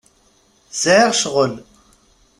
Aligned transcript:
Sɛiɣ 0.81 1.09
ccɣel. 1.17 1.53